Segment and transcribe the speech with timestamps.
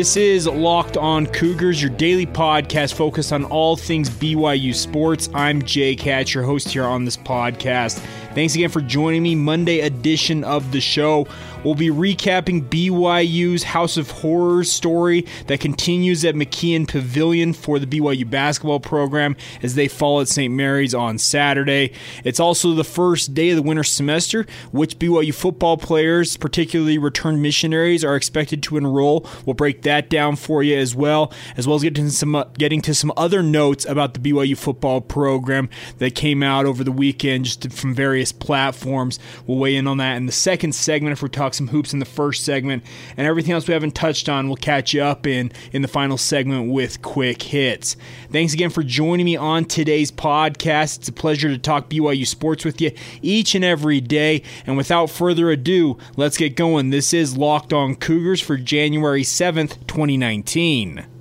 [0.00, 5.28] This is Locked On Cougars, your daily podcast focused on all things BYU sports.
[5.34, 7.98] I'm Jake Hatch, your host here on this podcast.
[8.34, 9.34] Thanks again for joining me.
[9.34, 11.28] Monday edition of the show.
[11.62, 17.86] We'll be recapping BYU's House of Horrors story that continues at McKeon Pavilion for the
[17.86, 20.52] BYU basketball program as they fall at St.
[20.54, 21.92] Mary's on Saturday.
[22.24, 27.42] It's also the first day of the winter semester, which BYU football players, particularly returned
[27.42, 29.26] missionaries, are expected to enroll.
[29.44, 32.80] We'll break that down for you as well, as well as getting to some getting
[32.82, 37.44] to some other notes about the BYU football program that came out over the weekend,
[37.44, 39.18] just from various platforms.
[39.46, 41.92] We'll weigh in on that in the second segment if we're talking talk some hoops
[41.92, 42.84] in the first segment,
[43.16, 46.16] and everything else we haven't touched on, we'll catch you up in in the final
[46.16, 47.96] segment with quick hits.
[48.30, 50.98] Thanks again for joining me on today's podcast.
[50.98, 52.92] It's a pleasure to talk BYU sports with you
[53.22, 54.42] each and every day.
[54.66, 56.90] And without further ado, let's get going.
[56.90, 61.19] This is Locked On Cougars for January 7th, 2019.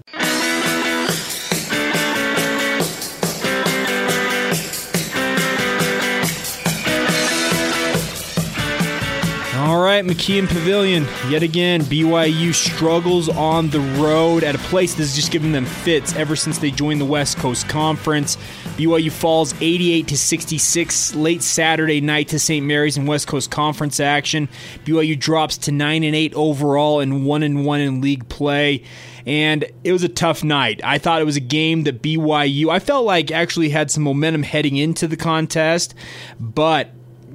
[10.00, 11.06] Right, McKeon Pavilion.
[11.28, 16.16] Yet again, BYU struggles on the road at a place that's just giving them fits
[16.16, 18.38] ever since they joined the West Coast Conference.
[18.78, 22.66] BYU falls 88 to 66 late Saturday night to St.
[22.66, 24.48] Mary's in West Coast Conference action.
[24.86, 28.84] BYU drops to 9 and 8 overall and 1 and 1 in league play
[29.26, 30.80] and it was a tough night.
[30.82, 34.44] I thought it was a game that BYU I felt like actually had some momentum
[34.44, 35.94] heading into the contest,
[36.40, 36.90] but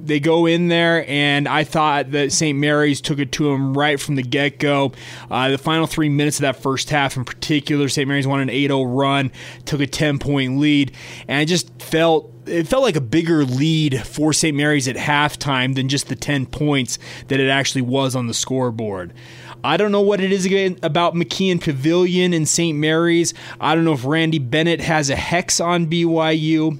[0.05, 2.57] they go in there, and I thought that St.
[2.57, 4.93] Mary's took it to them right from the get go.
[5.29, 8.07] Uh, the final three minutes of that first half, in particular, St.
[8.07, 9.31] Mary's won an 8 0 run,
[9.65, 10.93] took a 10 point lead,
[11.27, 14.55] and I just felt it felt like a bigger lead for St.
[14.55, 19.13] Mary's at halftime than just the 10 points that it actually was on the scoreboard.
[19.63, 20.45] I don't know what it is
[20.83, 22.77] about McKeon Pavilion and St.
[22.77, 23.33] Mary's.
[23.59, 26.77] I don't know if Randy Bennett has a hex on BYU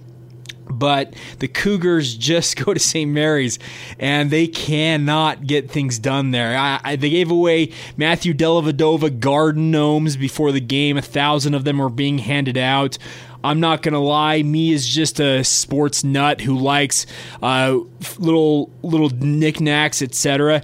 [0.69, 3.09] but the Cougars just go to St.
[3.09, 3.59] Mary's
[3.99, 6.57] and they cannot get things done there.
[6.57, 10.97] I, I, they gave away Matthew Dellavedova garden gnomes before the game.
[10.97, 12.97] A thousand of them were being handed out.
[13.43, 17.05] I'm not gonna lie, me is just a sports nut who likes
[17.43, 17.77] uh,
[18.17, 20.63] little little knickknacks, etc.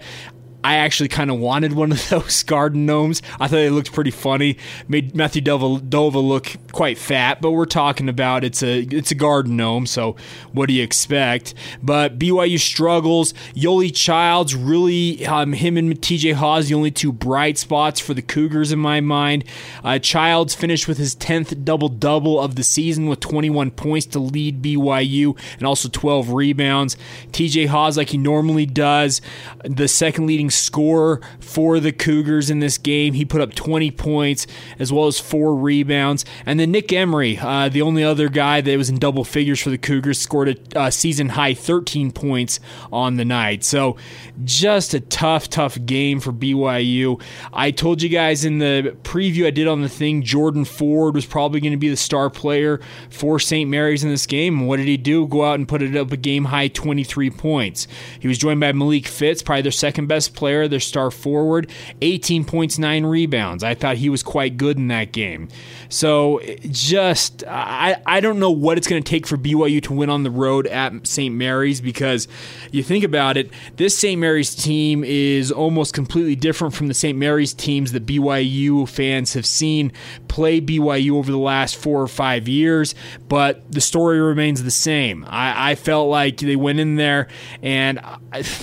[0.64, 3.22] I actually kind of wanted one of those garden gnomes.
[3.40, 4.58] I thought they looked pretty funny.
[4.88, 9.58] Made Matthew Dova look quite fat, but we're talking about it's a it's a garden
[9.58, 10.16] gnome, so
[10.52, 11.54] what do you expect?
[11.82, 13.34] But BYU struggles.
[13.56, 18.22] Yoeli Childs really um, him and TJ Haws the only two bright spots for the
[18.22, 19.44] Cougars in my mind.
[19.84, 24.20] Uh, Childs finished with his tenth double double of the season with 21 points to
[24.20, 26.98] lead BYU and also 12 rebounds.
[27.32, 29.22] TJ Haws like he normally does,
[29.64, 33.13] the second leading scorer for the Cougars in this game.
[33.13, 34.47] He put up 20 points
[34.79, 36.25] as well as four rebounds.
[36.45, 39.69] And then Nick Emery, uh, the only other guy that was in double figures for
[39.69, 42.59] the Cougars, scored a uh, season high 13 points
[42.91, 43.63] on the night.
[43.63, 43.97] So
[44.44, 47.22] just a tough, tough game for BYU.
[47.53, 51.25] I told you guys in the preview I did on the thing, Jordan Ford was
[51.25, 52.79] probably going to be the star player
[53.09, 53.69] for St.
[53.69, 54.66] Mary's in this game.
[54.66, 55.28] what did he do?
[55.28, 57.88] Go out and put it up a game high 23 points.
[58.19, 61.69] He was joined by Malik Fitts, probably their second best player, their star forward,
[62.02, 63.63] 18 points, 9 rebounds.
[63.63, 65.50] I thought he was quite good in that game.
[65.90, 70.09] So just, I, I don't know what it's going to take for BYU to win
[70.09, 71.34] on the road at St.
[71.34, 72.28] Mary's because
[72.72, 74.19] you think about it, this St.
[74.19, 77.18] Mary's team is almost completely different from the St.
[77.18, 79.91] Mary's teams that BYU fans have seen
[80.28, 82.96] play BYU over the last four or five years,
[83.28, 85.25] but the story remains the same.
[85.27, 87.27] I, I felt like they went in there
[87.62, 88.00] and,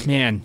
[0.06, 0.43] man,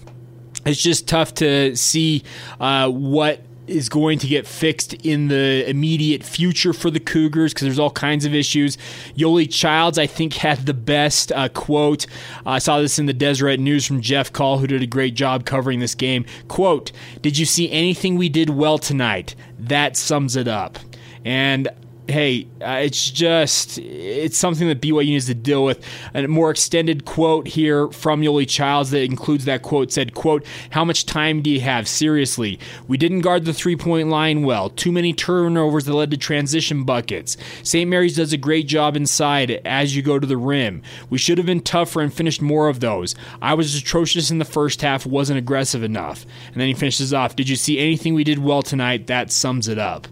[0.66, 2.24] it's just tough to see
[2.60, 7.66] uh, what is going to get fixed in the immediate future for the Cougars because
[7.66, 8.78] there's all kinds of issues.
[9.16, 12.06] Yoeli Childs, I think, had the best uh, quote.
[12.46, 15.46] I saw this in the Deseret News from Jeff Call, who did a great job
[15.46, 16.26] covering this game.
[16.48, 19.36] Quote, Did you see anything we did well tonight?
[19.58, 20.78] That sums it up.
[21.24, 21.70] And
[22.08, 25.84] hey, uh, it's just it's something that BYU needs to deal with.
[26.14, 30.84] A more extended quote here from Yoeli Childs that includes that quote said, "quote How
[30.84, 31.88] much time do you have?
[31.88, 34.70] Seriously, we didn't guard the three point line well.
[34.70, 37.38] Too many turnovers that led to transition buckets.
[37.64, 37.90] St.
[37.90, 40.82] Mary's does a great job inside as you go to the rim.
[41.10, 43.16] We should have been tougher and finished more of those.
[43.42, 47.36] I was atrocious in the first half, wasn't aggressive enough." And then he finishes off,
[47.36, 49.08] "Did you see anything we did well tonight?
[49.08, 50.08] That sums it up."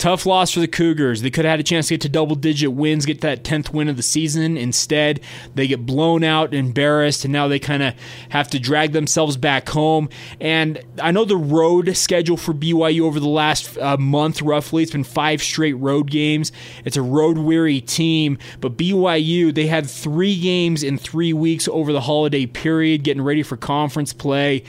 [0.00, 1.20] Tough loss for the Cougars.
[1.20, 3.74] They could have had a chance to get to double digit wins, get that 10th
[3.74, 4.56] win of the season.
[4.56, 5.20] Instead,
[5.54, 7.92] they get blown out, embarrassed, and now they kind of
[8.30, 10.08] have to drag themselves back home.
[10.40, 14.92] And I know the road schedule for BYU over the last uh, month, roughly, it's
[14.92, 16.50] been five straight road games.
[16.86, 21.92] It's a road weary team, but BYU, they had three games in three weeks over
[21.92, 24.64] the holiday period, getting ready for conference play.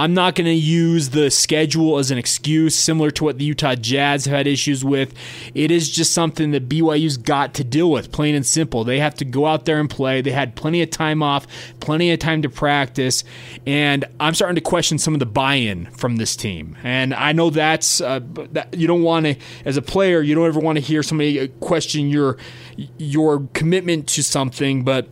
[0.00, 3.74] I'm not going to use the schedule as an excuse, similar to what the Utah
[3.74, 5.12] Jazz have had issues with.
[5.54, 8.82] It is just something that BYU's got to deal with, plain and simple.
[8.82, 10.22] They have to go out there and play.
[10.22, 11.46] They had plenty of time off,
[11.80, 13.24] plenty of time to practice,
[13.66, 16.78] and I'm starting to question some of the buy-in from this team.
[16.82, 18.20] And I know that's uh,
[18.52, 19.36] that you don't want to,
[19.66, 22.38] as a player, you don't ever want to hear somebody question your
[22.96, 25.10] your commitment to something, but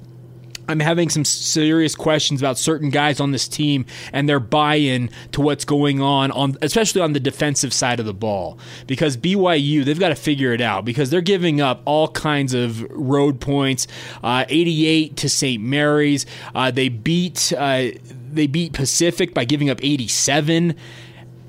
[0.68, 5.40] I'm having some serious questions about certain guys on this team and their buy-in to
[5.40, 9.98] what's going on on especially on the defensive side of the ball because BYU they've
[9.98, 13.86] got to figure it out because they're giving up all kinds of road points
[14.22, 15.62] uh, 88 to St.
[15.62, 17.88] Mary's uh, they beat uh,
[18.30, 20.74] they beat Pacific by giving up 87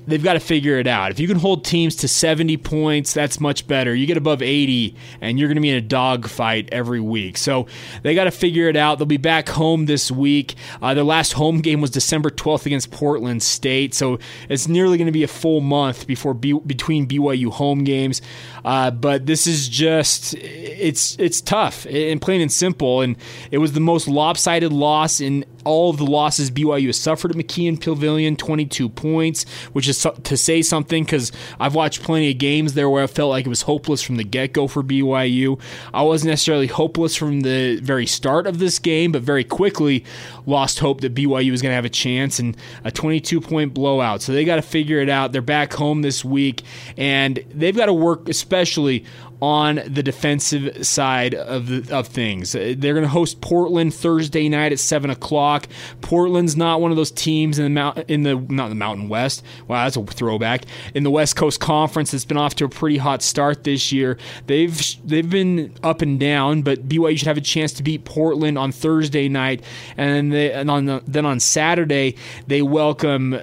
[0.06, 1.10] they've got to figure it out.
[1.10, 3.94] If you can hold teams to 70 points, that's much better.
[3.94, 7.36] You get above 80, and you're going to be in a dogfight every week.
[7.36, 7.66] So
[8.02, 8.98] they got to figure it out.
[8.98, 10.54] They'll be back home this week.
[10.82, 13.94] Uh, their last home game was December 12th against Portland State.
[13.94, 14.18] So
[14.48, 18.22] it's nearly going to be a full month before B- between BYU home games.
[18.64, 23.00] Uh, but this is just it's it's tough and plain and simple.
[23.00, 23.16] And
[23.50, 27.36] it was the most lopsided loss in all of the losses BYU has suffered at
[27.36, 32.74] McKeon Pavilion, 22 points, which is to say something because I've watched plenty of games
[32.74, 35.60] there where I felt like it was hopeless from the get go for BYU.
[35.92, 40.04] I wasn't necessarily hopeless from the very start of this game, but very quickly
[40.46, 44.22] lost hope that BYU was going to have a chance and a 22 point blowout.
[44.22, 45.32] So they got to figure it out.
[45.32, 46.62] They're back home this week,
[46.96, 49.04] and they've got to work especially
[49.40, 52.52] on the defensive side of the, of things.
[52.52, 55.68] They're going to host Portland Thursday night at seven o'clock.
[56.00, 59.44] Portland's not one of those teams in the mount in the not the Mountain West.
[59.68, 60.64] Wow, that's a throwback.
[60.94, 64.18] In the West Coast Conference, that's been off to a pretty hot start this year.
[64.46, 64.76] They've
[65.06, 68.72] they've been up and down, but BYU should have a chance to beat Portland on
[68.72, 69.62] Thursday night,
[69.96, 72.16] and they, and on the, then on Saturday
[72.48, 73.38] they welcome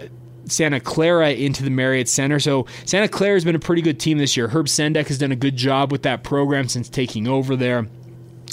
[0.48, 2.40] Santa Clara into the Marriott Center.
[2.40, 4.48] So Santa Clara has been a pretty good team this year.
[4.48, 7.88] Herb Sendek has done a good job with that program since taking over there.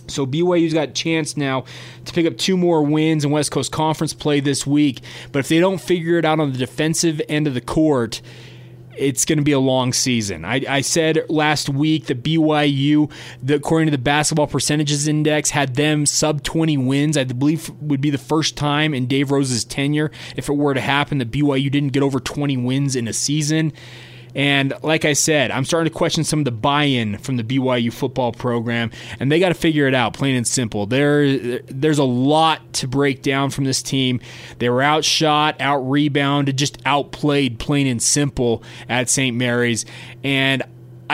[0.06, 1.64] So BYU's got a chance now
[2.05, 5.00] to pick up two more wins in West Coast Conference play this week.
[5.32, 8.20] But if they don't figure it out on the defensive end of the court,
[8.96, 10.44] it's going to be a long season.
[10.44, 13.11] I, I, said last week that BYU,
[13.43, 17.17] the, according to the Basketball Percentages Index, had them sub 20 wins.
[17.17, 20.81] I believe would be the first time in Dave Rose's tenure, if it were to
[20.81, 23.73] happen, that BYU didn't get over 20 wins in a season.
[24.35, 27.93] And like I said, I'm starting to question some of the buy-in from the BYU
[27.93, 28.91] football program,
[29.21, 30.87] and they got to figure it out, plain and simple.
[30.87, 34.21] There, there's a lot to break down from this team.
[34.59, 39.37] They were outshot, out rebounded, just outplayed, plain and simple at St.
[39.37, 39.85] Mary's,
[40.23, 40.63] and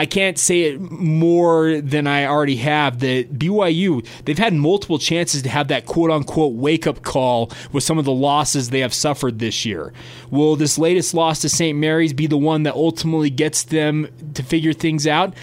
[0.01, 5.43] I can't say it more than I already have that BYU, they've had multiple chances
[5.43, 8.95] to have that quote unquote wake up call with some of the losses they have
[8.95, 9.93] suffered this year.
[10.31, 11.77] Will this latest loss to St.
[11.77, 15.35] Mary's be the one that ultimately gets them to figure things out?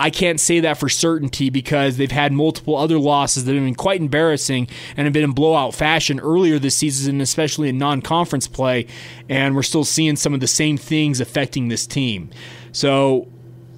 [0.00, 3.76] I can't say that for certainty because they've had multiple other losses that have been
[3.76, 4.66] quite embarrassing
[4.96, 8.88] and have been in blowout fashion earlier this season, especially in non conference play.
[9.28, 12.30] And we're still seeing some of the same things affecting this team.
[12.72, 13.28] So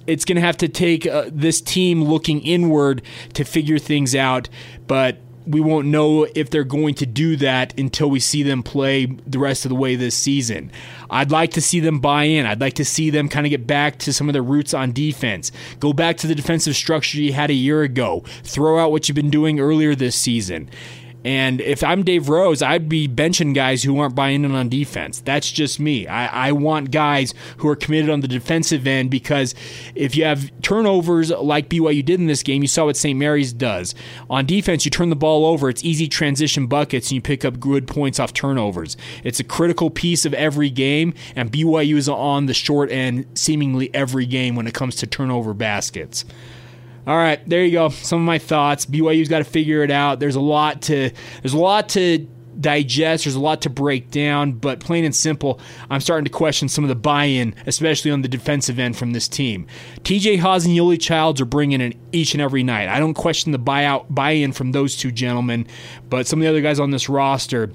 [0.07, 3.01] it's going to have to take uh, this team looking inward
[3.33, 4.49] to figure things out,
[4.87, 9.05] but we won't know if they're going to do that until we see them play
[9.05, 10.71] the rest of the way this season.
[11.09, 12.45] I'd like to see them buy in.
[12.45, 14.91] I'd like to see them kind of get back to some of their roots on
[14.91, 15.51] defense.
[15.79, 18.23] Go back to the defensive structure you had a year ago.
[18.43, 20.69] Throw out what you've been doing earlier this season
[21.25, 25.21] And if I'm Dave Rose, I'd be benching guys who aren't buying in on defense.
[25.21, 26.05] That's just me.
[26.05, 29.55] I, I want guys who are committed on the defensive end because
[29.95, 33.17] if you have turnovers like BYU did in this game, you saw what St.
[33.17, 33.95] Mary's does.
[34.29, 37.59] On defense, you turn the ball over, it's easy transition buckets, and you pick up
[37.59, 38.95] good points off turnovers.
[39.23, 43.91] It's a critical piece of every game, and BYU is on the short end seemingly
[43.95, 46.23] every game when it comes to turnover baskets.
[47.07, 47.89] All right, there you go.
[47.89, 48.85] Some of my thoughts.
[48.85, 50.19] BYU's got to figure it out.
[50.19, 52.27] There's a lot to there's a lot to
[52.59, 53.25] digest.
[53.25, 55.59] There's a lot to break down, but plain and simple,
[55.89, 59.27] I'm starting to question some of the buy-in, especially on the defensive end from this
[59.27, 59.67] team.
[60.03, 62.87] TJ Haws and Yoeli Childs are bringing in each and every night.
[62.89, 65.67] I don't question the buyout buy-in from those two gentlemen,
[66.09, 67.71] but some of the other guys on this roster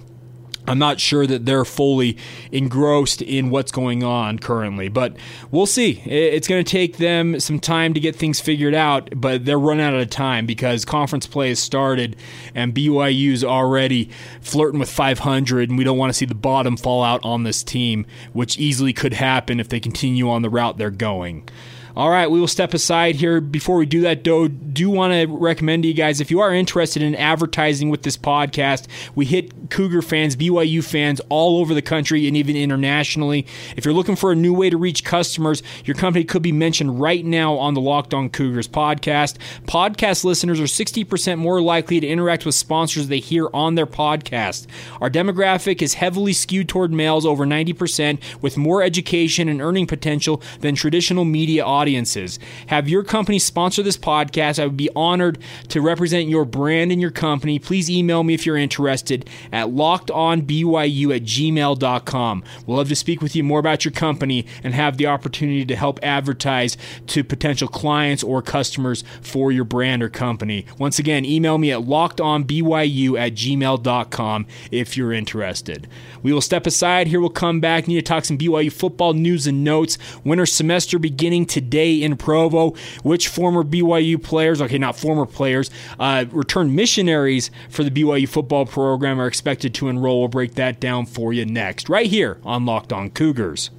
[0.71, 2.17] I'm not sure that they're fully
[2.53, 5.17] engrossed in what's going on currently, but
[5.51, 6.01] we'll see.
[6.07, 9.85] It's going to take them some time to get things figured out, but they're running
[9.85, 12.15] out of time because conference play has started
[12.55, 14.11] and BYU's already
[14.41, 17.65] flirting with 500, and we don't want to see the bottom fall out on this
[17.65, 21.49] team, which easily could happen if they continue on the route they're going.
[21.97, 23.41] All right, we will step aside here.
[23.41, 26.55] Before we do that, though, do want to recommend to you guys if you are
[26.55, 31.83] interested in advertising with this podcast, we hit Cougar fans, BYU fans all over the
[31.83, 33.45] country and even internationally.
[33.77, 37.01] If you're looking for a new way to reach customers, your company could be mentioned
[37.01, 39.37] right now on the Locked On Cougars podcast.
[39.65, 44.69] Podcast listeners are 60% more likely to interact with sponsors they hear on their podcast.
[45.01, 50.41] Our demographic is heavily skewed toward males, over 90%, with more education and earning potential
[50.61, 52.39] than traditional media audiences audiences.
[52.67, 54.59] Have your company sponsor this podcast.
[54.59, 57.59] I would be honored to represent your brand and your company.
[57.59, 62.45] Please email me if you're interested at lockedonbyu at gmail.com.
[62.67, 65.75] We'll love to speak with you more about your company and have the opportunity to
[65.75, 70.67] help advertise to potential clients or customers for your brand or company.
[70.79, 75.89] Once again, email me at lockedonbyu at gmail.com if you're interested.
[76.23, 77.07] We will step aside.
[77.07, 77.89] Here we'll come back.
[77.89, 79.97] Need to talk some BYU football news and notes.
[80.25, 82.75] Winter semester beginning today today in Provo.
[83.03, 88.67] Which former BYU players, okay, not former players, uh, returned missionaries for the BYU football
[88.67, 90.21] program are expected to enroll.
[90.21, 93.71] We'll break that down for you next, right here on Locked On Cougars.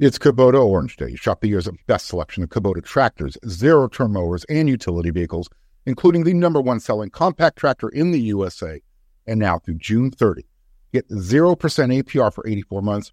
[0.00, 1.14] It's Kubota Orange Day.
[1.14, 5.48] Shop the year's best selection of Kubota tractors, zero turn mowers, and utility vehicles,
[5.86, 8.80] including the number one selling compact tractor in the USA.
[9.26, 10.44] And now through June 30,
[10.92, 13.12] get 0% APR for 84 months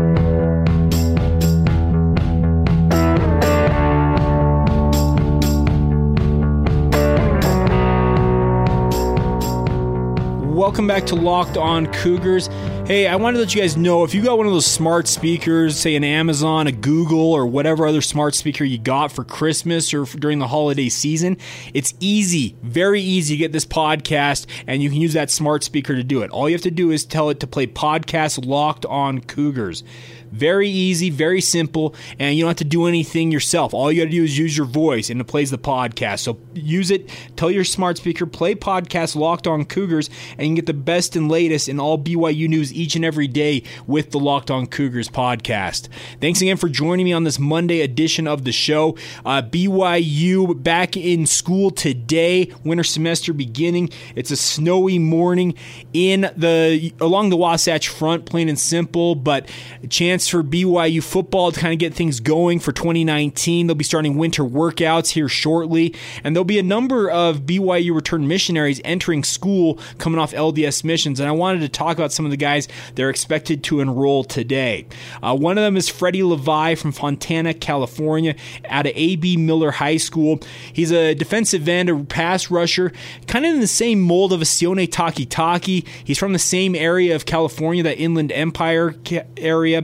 [10.61, 12.45] Welcome back to Locked On Cougars.
[12.85, 15.07] Hey, I wanted to let you guys know if you got one of those smart
[15.07, 19.91] speakers, say an Amazon, a Google, or whatever other smart speaker you got for Christmas
[19.91, 21.37] or during the holiday season,
[21.73, 25.95] it's easy, very easy to get this podcast, and you can use that smart speaker
[25.95, 26.29] to do it.
[26.29, 29.83] All you have to do is tell it to play podcast Locked On Cougars.
[30.31, 33.73] Very easy, very simple, and you don't have to do anything yourself.
[33.73, 36.19] All you got to do is use your voice, and it plays the podcast.
[36.19, 37.09] So use it.
[37.35, 41.15] Tell your smart speaker, play podcast Locked On Cougars, and you can get the best
[41.15, 45.09] and latest in all BYU news each and every day with the Locked On Cougars
[45.09, 45.89] podcast.
[46.21, 48.95] Thanks again for joining me on this Monday edition of the show.
[49.25, 53.89] Uh, BYU back in school today, winter semester beginning.
[54.15, 55.55] It's a snowy morning
[55.93, 59.49] in the along the Wasatch Front, plain and simple, but
[59.89, 63.67] chance for BYU football to kind of get things going for 2019.
[63.67, 68.27] They'll be starting winter workouts here shortly, and there'll be a number of BYU return
[68.27, 71.19] missionaries entering school coming off LDS missions.
[71.19, 74.87] And I wanted to talk about some of the guys they're expected to enroll today.
[75.21, 78.35] Uh, one of them is Freddie Levi from Fontana, California,
[78.65, 80.39] out of AB Miller High School.
[80.73, 82.91] He's a defensive end, a pass rusher,
[83.27, 85.87] kind of in the same mold of a Sione Takitaki.
[86.03, 88.95] He's from the same area of California, that Inland Empire
[89.37, 89.83] area.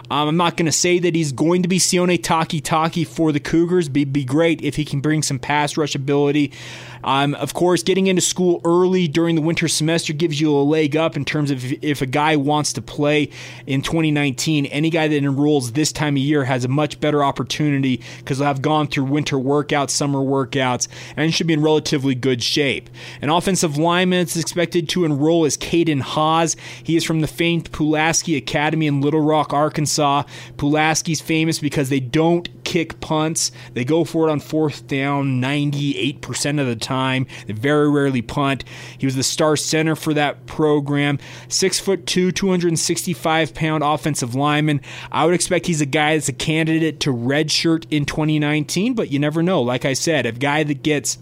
[0.11, 3.39] Um, I'm not going to say that he's going to be Sione Takitaki for the
[3.39, 3.87] Cougars.
[3.87, 6.51] Be be great if he can bring some pass rush ability.
[7.03, 10.97] Um, of course, getting into school early during the winter semester gives you a leg
[10.97, 13.29] up in terms of if, if a guy wants to play
[13.65, 14.65] in 2019.
[14.65, 18.47] Any guy that enrolls this time of year has a much better opportunity because they'll
[18.47, 22.89] have gone through winter workouts, summer workouts, and should be in relatively good shape.
[23.21, 26.57] An offensive lineman is expected to enroll is Caden Haws.
[26.83, 29.53] He is from the famed Pulaski Academy in Little Rock,
[30.01, 30.31] Arkansas.
[30.57, 33.51] Pulaski's famous because they don't kick punts.
[33.73, 37.27] They go for it on fourth down 98% of the time.
[37.47, 38.63] They very rarely punt.
[38.97, 41.19] He was the star center for that program.
[41.47, 44.81] Six foot two, 265 pound offensive lineman.
[45.11, 49.19] I would expect he's a guy that's a candidate to redshirt in 2019, but you
[49.19, 49.61] never know.
[49.61, 51.17] Like I said, a guy that gets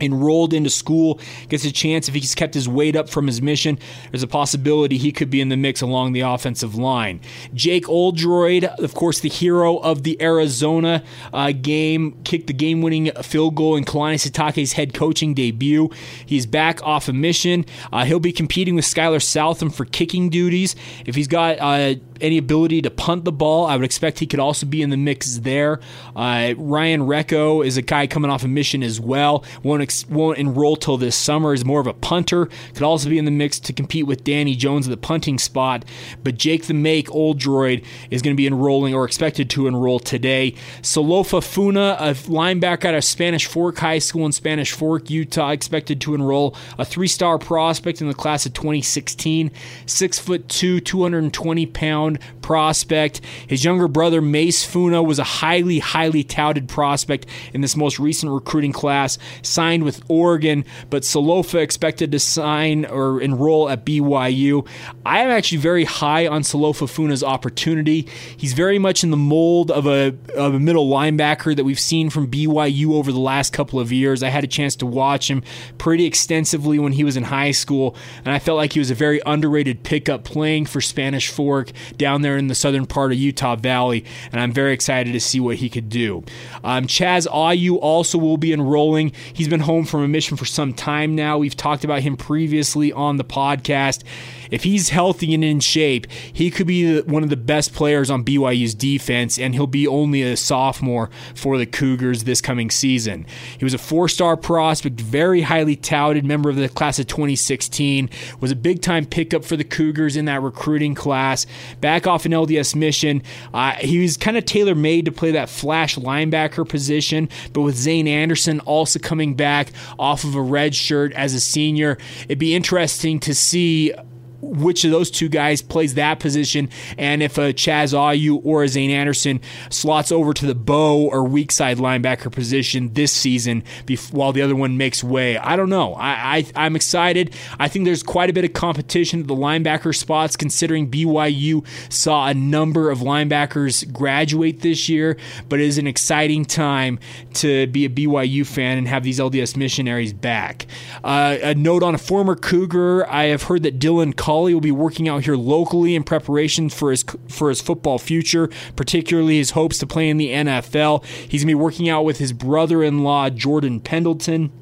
[0.00, 3.78] enrolled into school, gets a chance if he's kept his weight up from his mission,
[4.10, 7.20] there's a possibility he could be in the mix along the offensive line.
[7.54, 11.02] Jake Oldroyd, of course, the hero of the Arizona
[11.32, 15.90] uh, game, kicked the game winning field goal in Kalani Sitake's head coaching debut.
[16.24, 17.64] He's back off a mission.
[17.92, 20.76] Uh, he'll be competing with Skylar Southam for kicking duties.
[21.06, 23.66] If he's got uh, any ability to punt the ball.
[23.66, 25.80] I would expect he could also be in the mix there.
[26.16, 29.44] Uh, Ryan Rehkow is a guy coming off a mission as well.
[29.62, 31.52] Won't ex- won't enroll till this summer.
[31.52, 32.46] Is more of a punter.
[32.74, 35.84] Could also be in the mix to compete with Danny Jones at the punting spot.
[36.22, 40.52] But Jake the Make Oldroyd, is going to be enrolling or expected to enroll today.
[40.82, 46.00] Salofa Funa, a linebacker out of Spanish Fork High School in Spanish Fork, Utah, expected
[46.02, 46.56] to enroll.
[46.78, 49.50] A three-star prospect in the class of 2016.
[49.86, 53.20] Six foot two, 220 pound round prospect.
[53.46, 58.32] His younger brother, Mase Funa, was a highly, highly touted prospect in this most recent
[58.32, 64.66] recruiting class, signed with Oregon, but Salofa expected to sign or enroll at BYU.
[65.06, 68.08] I am actually very high on Salofa Funa's opportunity.
[68.36, 72.10] He's very much in the mold of a, of a middle linebacker that we've seen
[72.10, 74.24] from BYU over the last couple of years.
[74.24, 75.44] I had a chance to watch him
[75.78, 78.94] pretty extensively when he was in high school, and I felt like he was a
[78.96, 83.54] very underrated pickup playing for Spanish Fork down there in the southern part of Utah
[83.54, 86.24] Valley, and I'm very excited to see what he could do.
[86.64, 89.12] Um, Chaz Ayu also will be enrolling.
[89.32, 91.36] He's been home from a mission for some time now.
[91.38, 94.02] We've talked about him previously on the podcast.
[94.50, 98.24] If he's healthy and in shape, he could be one of the best players on
[98.24, 103.26] BYU's defense, and he'll be only a sophomore for the Cougars this coming season.
[103.58, 108.10] He was a four star prospect, very highly touted member of the class of 2016,
[108.40, 111.46] was a big time pickup for the Cougars in that recruiting class.
[111.80, 113.22] Back off an LDS mission,
[113.54, 117.76] uh, he was kind of tailor made to play that flash linebacker position, but with
[117.76, 122.54] Zayne Anderson also coming back off of a red shirt as a senior, it'd be
[122.54, 123.92] interesting to see
[124.40, 126.68] which of those two guys plays that position,
[126.98, 131.24] and if a Chaz Ayu or a Zayne Anderson slots over to the bow or
[131.24, 133.62] weak side linebacker position this season,
[134.10, 135.36] while the other one makes way.
[135.38, 135.94] I don't know.
[135.94, 137.34] I, I am excited.
[137.58, 142.28] I think there's quite a bit of competition at the linebacker spots, considering BYU saw
[142.28, 145.16] a number of linebackers graduate this year.
[145.48, 146.98] But it is an exciting time
[147.34, 150.66] to be a BYU fan and have these LDS missionaries back.
[151.04, 154.16] Uh, a note on a former Cougar: I have heard that Dylan.
[154.30, 158.48] Collie will be working out here locally in preparation for his for his football future,
[158.76, 161.04] particularly his hopes to play in the NFL.
[161.04, 164.52] He's going to be working out with his brother-in-law Jordan Pendleton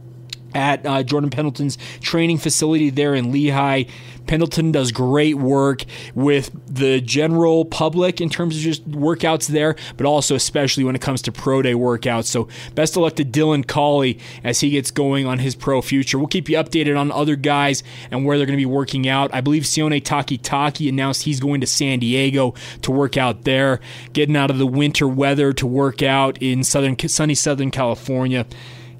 [0.54, 3.90] at uh, Jordan Pendleton's training facility there in Lehi.
[4.28, 10.06] Pendleton does great work with the general public in terms of just workouts there, but
[10.06, 12.26] also especially when it comes to pro day workouts.
[12.26, 16.18] So best of luck to Dylan Collie as he gets going on his pro future.
[16.18, 19.34] We'll keep you updated on other guys and where they're going to be working out.
[19.34, 23.80] I believe Sione Takitaki announced he's going to San Diego to work out there,
[24.12, 28.46] getting out of the winter weather to work out in southern sunny Southern California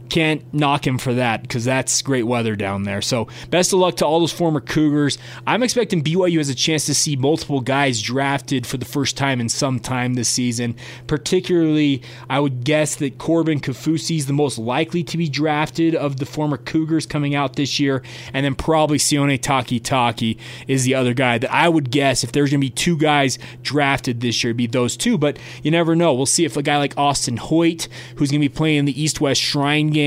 [0.09, 3.03] can't knock him for that because that's great weather down there.
[3.03, 5.19] So, best of luck to all those former Cougars.
[5.47, 9.41] I'm expecting BYU has a chance to see multiple guys drafted for the first time
[9.41, 10.77] in some time this season.
[11.07, 16.17] Particularly, I would guess that Corbin Kaufusi is the most likely to be drafted of
[16.17, 21.15] the former Cougars coming out this year, and then probably Sione Takitaki is the other
[21.15, 24.51] guy that I would guess if there's going to be two guys drafted this year,
[24.51, 25.19] it'd be those two.
[25.19, 26.15] But you never know.
[26.15, 29.01] We'll see if a guy like Austin Hoyt, who's going to be playing in the
[29.01, 29.98] East West Shrine game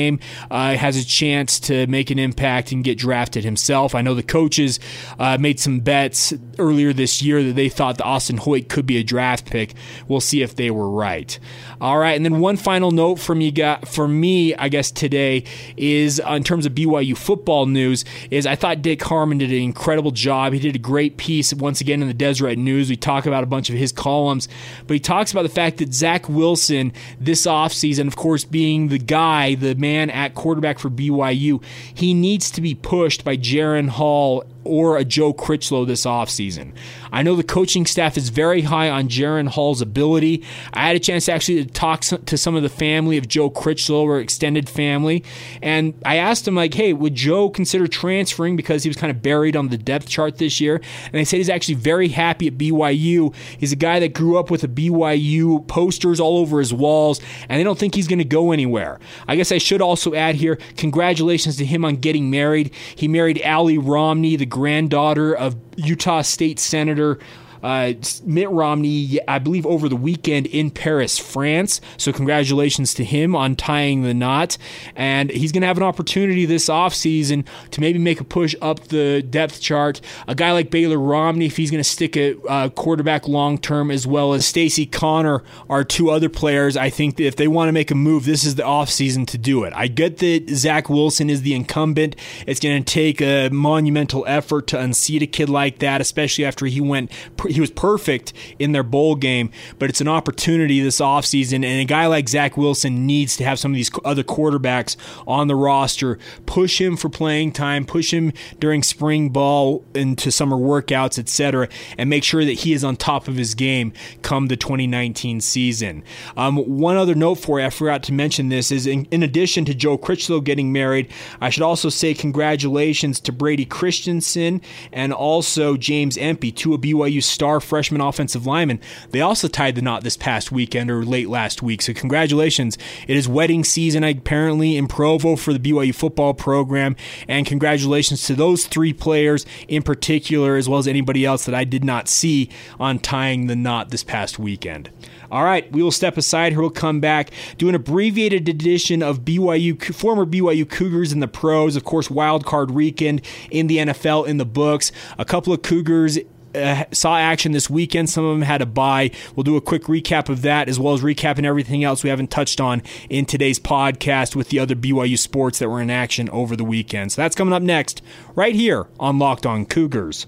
[0.49, 3.95] uh, has a chance to make an impact and get drafted himself.
[3.95, 4.79] I know the coaches
[5.19, 8.97] uh, made some bets earlier this year that they thought the Austin Hoyt could be
[8.97, 9.73] a draft pick.
[10.07, 11.37] We'll see if they were right.
[11.81, 15.45] All right, and then one final note from you got for me, I guess today
[15.75, 19.57] is uh, in terms of BYU football news is I thought Dick Harmon did an
[19.57, 20.53] incredible job.
[20.53, 22.87] He did a great piece once again in the Deseret News.
[22.87, 24.47] We talk about a bunch of his columns,
[24.85, 28.99] but he talks about the fact that Zach Wilson this offseason, of course, being the
[28.99, 34.43] guy, the man at quarterback for BYU, he needs to be pushed by Jaren Hall
[34.63, 36.73] or a Joe Critchlow this offseason.
[37.11, 40.43] I know the coaching staff is very high on Jaren Hall's ability.
[40.73, 44.03] I had a chance actually to talk to some of the family of Joe Critchlow
[44.05, 45.23] or extended family,
[45.61, 49.21] and I asked him like, "Hey, would Joe consider transferring because he was kind of
[49.21, 52.57] buried on the depth chart this year?" And they said he's actually very happy at
[52.57, 53.33] BYU.
[53.57, 57.19] He's a guy that grew up with a BYU posters all over his walls,
[57.49, 58.99] and they don't think he's going to go anywhere.
[59.27, 62.71] I guess I should also add here, congratulations to him on getting married.
[62.95, 67.17] He married Ali Romney, the granddaughter of Utah State Senator
[67.63, 67.93] uh,
[68.23, 71.81] Mitt Romney, I believe, over the weekend in Paris, France.
[71.97, 74.57] So, congratulations to him on tying the knot.
[74.95, 78.87] And he's going to have an opportunity this offseason to maybe make a push up
[78.87, 80.01] the depth chart.
[80.27, 83.91] A guy like Baylor Romney, if he's going to stick a uh, quarterback long term,
[83.91, 86.77] as well as Stacy Connor, are two other players.
[86.77, 89.37] I think that if they want to make a move, this is the offseason to
[89.37, 89.73] do it.
[89.75, 92.15] I get that Zach Wilson is the incumbent.
[92.47, 96.65] It's going to take a monumental effort to unseat a kid like that, especially after
[96.65, 97.11] he went
[97.51, 101.65] he was perfect in their bowl game, but it's an opportunity this offseason.
[101.65, 104.95] And a guy like Zach Wilson needs to have some of these other quarterbacks
[105.27, 110.57] on the roster, push him for playing time, push him during spring ball into summer
[110.57, 114.57] workouts, etc., and make sure that he is on top of his game come the
[114.57, 116.03] 2019 season.
[116.37, 119.65] Um, one other note for you, I forgot to mention this, is in, in addition
[119.65, 124.61] to Joe Critchlow getting married, I should also say congratulations to Brady Christensen
[124.91, 128.79] and also James Empey, two of BYU star freshman offensive lineman.
[129.09, 131.81] They also tied the knot this past weekend or late last week.
[131.81, 132.77] So congratulations.
[133.07, 136.95] It is wedding season apparently in Provo for the BYU football program.
[137.27, 141.63] And congratulations to those three players in particular, as well as anybody else that I
[141.63, 142.47] did not see
[142.79, 144.91] on tying the knot this past weekend.
[145.31, 146.61] All right, we will step aside here.
[146.61, 151.75] We'll come back, do an abbreviated edition of BYU, former BYU Cougars in the pros.
[151.75, 154.91] Of course, wild card weekend in the NFL in the books.
[155.17, 156.19] A couple of Cougars
[156.55, 158.09] uh, saw action this weekend.
[158.09, 159.11] Some of them had a buy.
[159.35, 162.31] We'll do a quick recap of that as well as recapping everything else we haven't
[162.31, 166.55] touched on in today's podcast with the other BYU sports that were in action over
[166.55, 167.11] the weekend.
[167.11, 168.01] So that's coming up next,
[168.35, 170.27] right here on Locked On Cougars.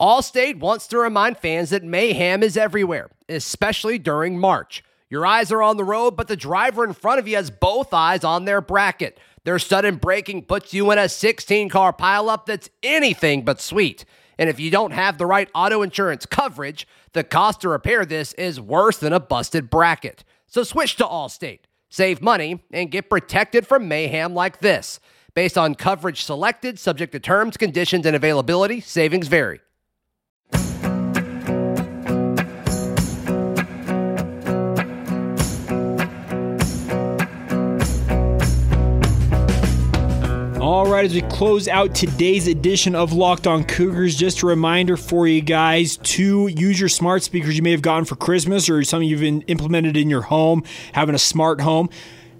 [0.00, 4.82] Allstate wants to remind fans that mayhem is everywhere, especially during March.
[5.08, 7.94] Your eyes are on the road, but the driver in front of you has both
[7.94, 9.18] eyes on their bracket.
[9.44, 14.04] Their sudden braking puts you in a 16 car pileup that's anything but sweet.
[14.38, 18.32] And if you don't have the right auto insurance coverage, the cost to repair this
[18.34, 20.24] is worse than a busted bracket.
[20.46, 25.00] So switch to Allstate, save money, and get protected from mayhem like this.
[25.34, 29.60] Based on coverage selected, subject to terms, conditions, and availability, savings vary.
[40.74, 44.96] All right, as we close out today's edition of Locked On Cougars, just a reminder
[44.96, 48.82] for you guys to use your smart speakers you may have gotten for Christmas or
[48.82, 51.90] something you've implemented in your home, having a smart home.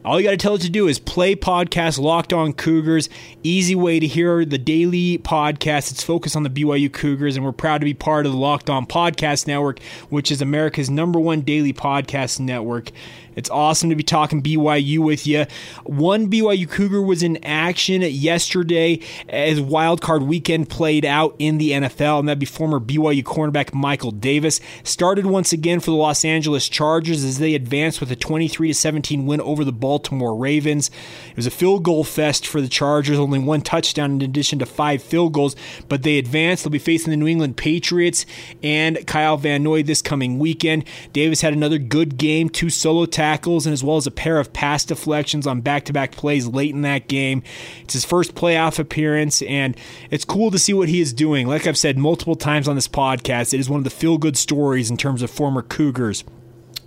[0.04, 3.08] All you got to tell it to do is play podcast Locked On Cougars.
[3.44, 5.92] Easy way to hear the daily podcast.
[5.92, 8.68] It's focused on the BYU Cougars, and we're proud to be part of the Locked
[8.68, 12.90] On Podcast Network, which is America's number one daily podcast network.
[13.36, 15.46] It's awesome to be talking BYU with you.
[15.84, 21.72] One BYU Cougar was in action yesterday as wild card weekend played out in the
[21.72, 24.60] NFL, and that'd be former BYU cornerback Michael Davis.
[24.82, 29.26] Started once again for the Los Angeles Chargers as they advanced with a 23 17
[29.26, 30.90] win over the Baltimore Ravens.
[31.30, 34.66] It was a field goal fest for the Chargers, only one touchdown in addition to
[34.66, 35.56] five field goals,
[35.88, 36.64] but they advanced.
[36.64, 38.26] They'll be facing the New England Patriots
[38.62, 40.84] and Kyle Van Noy this coming weekend.
[41.12, 44.38] Davis had another good game, two solo tackles tackles and as well as a pair
[44.38, 47.42] of pass deflections on back to back plays late in that game.
[47.80, 49.74] It's his first playoff appearance, and
[50.10, 51.46] it's cool to see what he is doing.
[51.46, 54.36] Like I've said multiple times on this podcast, it is one of the feel good
[54.36, 56.22] stories in terms of former Cougars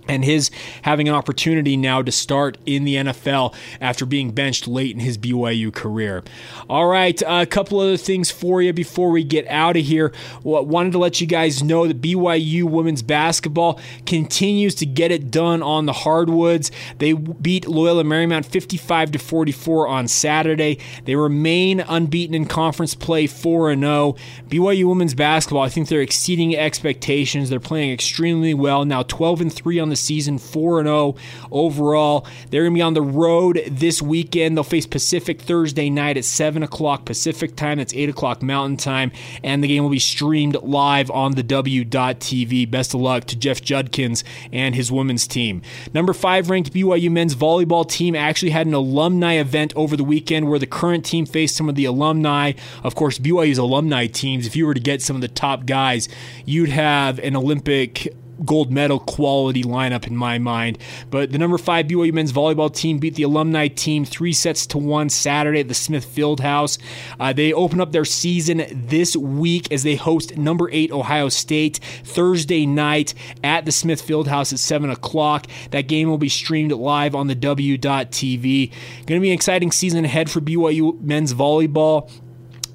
[0.08, 0.50] and his
[0.82, 5.18] having an opportunity now to start in the NFL after being benched late in his
[5.18, 6.24] BYU career.
[6.68, 10.12] All right, a couple other things for you before we get out of here.
[10.42, 15.30] Well, wanted to let you guys know that BYU women's basketball continues to get it
[15.30, 16.70] done on the hardwoods.
[16.98, 20.78] They beat Loyola Marymount 55 to 44 on Saturday.
[21.04, 24.16] They remain unbeaten in conference play 4 and 0.
[24.48, 27.50] BYU women's basketball, I think they're exceeding expectations.
[27.50, 31.16] They're playing extremely well now, 12 and 3 on the season, 4 0
[31.50, 32.26] overall.
[32.50, 34.56] They're going to be on the road this weekend.
[34.56, 37.78] They'll face Pacific Thursday night at 7 o'clock Pacific time.
[37.78, 39.12] That's 8 o'clock Mountain time.
[39.42, 42.70] And the game will be streamed live on the W.TV.
[42.70, 45.62] Best of luck to Jeff Judkins and his women's team.
[45.94, 50.48] Number five ranked BYU men's volleyball team actually had an alumni event over the weekend
[50.48, 52.52] where the current team faced some of the alumni.
[52.82, 56.08] Of course, BYU's alumni teams, if you were to get some of the top guys,
[56.44, 60.78] you'd have an Olympic gold medal quality lineup in my mind.
[61.10, 64.78] But the number five BYU men's volleyball team beat the alumni team three sets to
[64.78, 66.78] one Saturday at the Smith Fieldhouse.
[67.18, 71.78] Uh, they open up their season this week as they host number eight Ohio State
[72.04, 75.46] Thursday night at the Smith Fieldhouse at seven o'clock.
[75.70, 78.70] That game will be streamed live on the W.TV.
[79.06, 82.10] Going to be an exciting season ahead for BYU men's volleyball.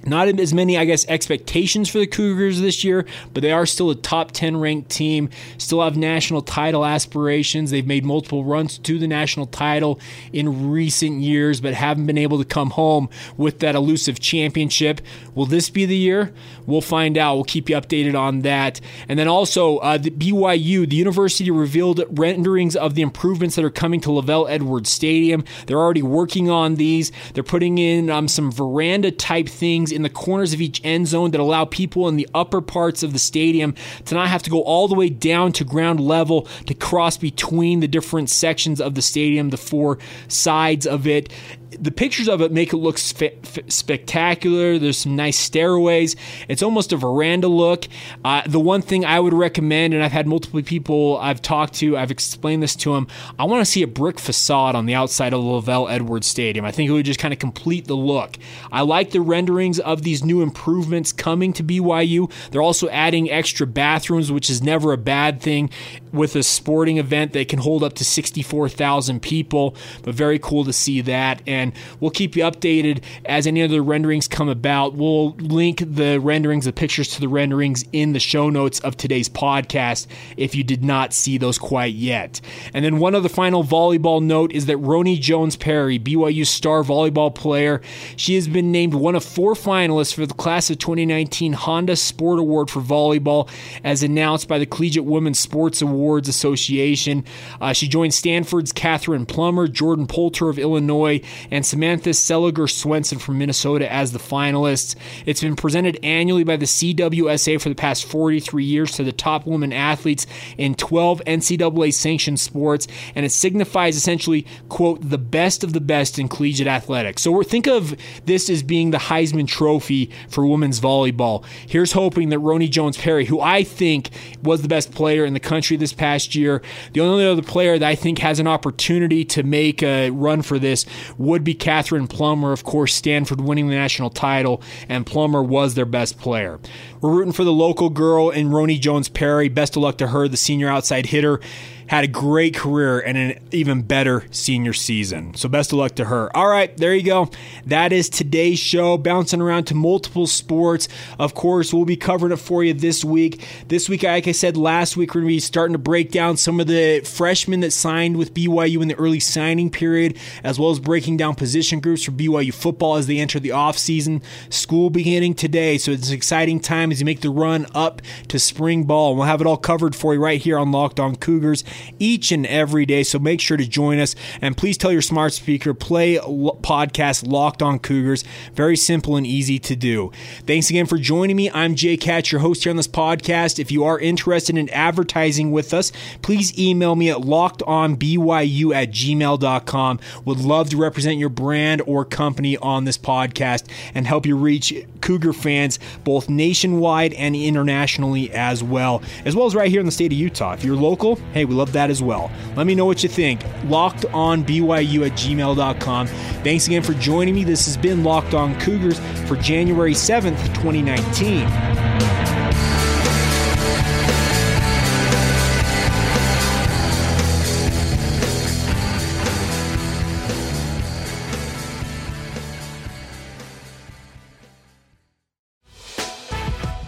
[0.05, 3.89] Not as many, I guess, expectations for the Cougars this year, but they are still
[3.89, 7.71] a top 10 ranked team, still have national title aspirations.
[7.71, 9.99] They've made multiple runs to the national title
[10.33, 14.99] in recent years, but haven't been able to come home with that elusive championship.
[15.35, 16.33] Will this be the year?
[16.65, 17.35] We'll find out.
[17.35, 18.81] We'll keep you updated on that.
[19.07, 23.69] And then also, uh, the BYU, the university revealed renderings of the improvements that are
[23.69, 25.45] coming to LaVell Edwards Stadium.
[25.65, 30.09] They're already working on these, they're putting in um, some veranda type things in the
[30.09, 33.75] corners of each end zone that allow people in the upper parts of the stadium
[34.05, 37.79] to not have to go all the way down to ground level to cross between
[37.79, 41.31] the different sections of the stadium, the four sides of it
[41.79, 44.77] the pictures of it make it look spe- spectacular.
[44.79, 46.15] There's some nice stairways.
[46.47, 47.85] It's almost a veranda look.
[48.25, 51.97] Uh, the one thing I would recommend, and I've had multiple people I've talked to,
[51.97, 53.07] I've explained this to them.
[53.39, 56.65] I want to see a brick facade on the outside of LaVell Edwards Stadium.
[56.65, 58.37] I think it would just kind of complete the look.
[58.71, 62.31] I like the renderings of these new improvements coming to BYU.
[62.51, 65.69] They're also adding extra bathrooms, which is never a bad thing
[66.11, 69.75] with a sporting event that can hold up to 64,000 people.
[70.03, 71.41] But very cool to see that.
[71.47, 74.93] And and we'll keep you updated as any other renderings come about.
[74.93, 79.29] We'll link the renderings, the pictures to the renderings in the show notes of today's
[79.29, 82.41] podcast if you did not see those quite yet.
[82.73, 87.33] And then one other final volleyball note is that Roni Jones Perry, BYU star volleyball
[87.33, 87.81] player,
[88.15, 92.39] she has been named one of four finalists for the class of 2019 Honda Sport
[92.39, 93.49] Award for volleyball,
[93.83, 97.23] as announced by the Collegiate Women's Sports Awards Association.
[97.61, 101.21] Uh, she joined Stanford's Kathryn Plummer, Jordan Poulter of Illinois,
[101.53, 104.95] and Samantha Seliger Swenson from Minnesota as the finalists.
[105.27, 109.45] It's been presented annually by the CWSA for the past 43 years to the top
[109.45, 110.25] women athletes
[110.57, 116.17] in 12 NCAA sanctioned sports, and it signifies essentially, quote, the best of the best
[116.17, 117.21] in collegiate athletics.
[117.21, 121.45] So we think of this as being the Heisman Trophy for women's volleyball.
[121.67, 124.09] Here's hoping that Roni Jones Perry, who I think
[124.41, 126.63] was the best player in the country this past year,
[126.93, 130.57] the only other player that I think has an opportunity to make a run for
[130.57, 130.87] this
[131.19, 132.53] would would be Kathryn Plummer.
[132.53, 136.57] Of course, Stanford winning the national title, and Plummer was their best player.
[137.01, 139.49] We're rooting for the local girl in Roni Jones Perry.
[139.49, 141.41] Best of luck to her, the senior outside hitter
[141.87, 145.33] had a great career and an even better senior season.
[145.35, 146.35] So best of luck to her.
[146.35, 147.29] All right, there you go.
[147.65, 150.87] That is today's show, bouncing around to multiple sports.
[151.19, 153.45] Of course, we'll be covering it for you this week.
[153.67, 156.37] This week, like I said last week, we're going to be starting to break down
[156.37, 160.71] some of the freshmen that signed with BYU in the early signing period, as well
[160.71, 164.21] as breaking down position groups for BYU football as they enter the offseason.
[164.49, 168.39] School beginning today, so it's an exciting time as you make the run up to
[168.39, 169.15] spring ball.
[169.15, 171.63] We'll have it all covered for you right here on Locked On Cougars
[171.99, 173.03] each and every day.
[173.03, 177.61] So make sure to join us and please tell your smart speaker, play podcast Locked
[177.61, 178.23] On Cougars.
[178.53, 180.11] Very simple and easy to do.
[180.45, 181.49] Thanks again for joining me.
[181.51, 183.59] I'm Jake Hatch, your host here on this podcast.
[183.59, 189.99] If you are interested in advertising with us, please email me at lockedonbyu at gmail.com.
[190.25, 194.73] Would love to represent your brand or company on this podcast and help you reach
[195.01, 199.91] Cougar fans both nationwide and internationally as well, as well as right here in the
[199.91, 200.53] state of Utah.
[200.53, 202.29] If you're local, hey, we love that as well.
[202.57, 203.41] Let me know what you think.
[203.67, 206.07] Locked on BYU at gmail.com.
[206.07, 207.45] Thanks again for joining me.
[207.45, 208.99] This has been Locked on Cougars
[209.29, 211.47] for January 7th, 2019.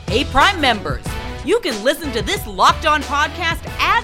[0.10, 1.06] Hey, Prime members,
[1.46, 4.04] you can listen to this locked on podcast ad